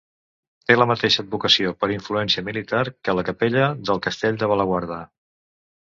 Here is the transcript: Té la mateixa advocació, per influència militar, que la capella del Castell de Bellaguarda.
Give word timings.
Té 0.69 0.77
la 0.77 0.87
mateixa 0.91 1.19
advocació, 1.23 1.73
per 1.83 1.91
influència 1.97 2.45
militar, 2.49 2.81
que 3.09 3.15
la 3.19 3.27
capella 3.29 3.69
del 3.91 4.03
Castell 4.07 4.41
de 4.45 4.51
Bellaguarda. 4.53 5.03